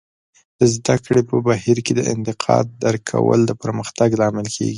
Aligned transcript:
د 0.59 0.61
زده 0.75 0.95
کړې 1.05 1.21
په 1.29 1.35
بهیر 1.47 1.77
کې 1.85 1.93
د 1.95 2.01
انتقاد 2.13 2.65
درک 2.83 3.01
کول 3.11 3.39
د 3.45 3.51
پرمختګ 3.63 4.09
لامل 4.21 4.47
کیږي. 4.55 4.69